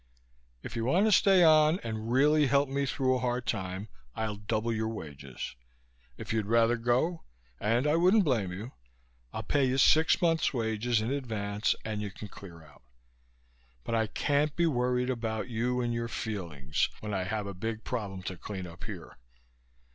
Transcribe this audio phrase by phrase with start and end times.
[0.63, 4.35] If you want to stay on and really help me through a hard time, I'll
[4.35, 5.55] double your wages.
[6.17, 7.21] If you'd rather go
[7.59, 8.71] and I wouldn't blame you
[9.31, 12.81] I'll pay you six months wages in advance and you can clear out.
[13.83, 17.83] But I can't be worried about you and your feelings when I have a big
[17.83, 19.17] problem to clean up here.